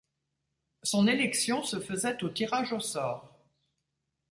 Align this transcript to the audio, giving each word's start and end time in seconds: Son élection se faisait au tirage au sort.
Son 0.81 1.05
élection 1.07 1.61
se 1.61 1.79
faisait 1.79 2.23
au 2.23 2.29
tirage 2.29 2.73
au 2.73 2.79
sort. 2.79 3.37